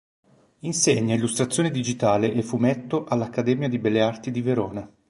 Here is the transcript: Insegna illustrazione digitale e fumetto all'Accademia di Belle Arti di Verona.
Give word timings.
Insegna 0.61 1.13
illustrazione 1.13 1.69
digitale 1.69 2.31
e 2.33 2.41
fumetto 2.41 3.03
all'Accademia 3.05 3.69
di 3.69 3.77
Belle 3.77 4.01
Arti 4.01 4.31
di 4.31 4.41
Verona. 4.41 4.91